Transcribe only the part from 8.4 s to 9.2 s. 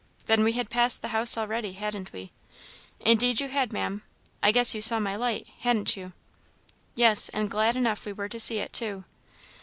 it, too."